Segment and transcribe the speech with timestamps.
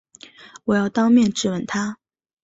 [0.65, 1.99] 我要当面质问他